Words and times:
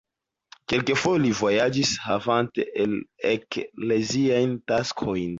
Kelkfoje 0.71 1.19
li 1.25 1.33
vojaĝis 1.39 1.91
havanta 2.05 2.65
ekleziajn 3.33 4.57
taskojn. 4.73 5.29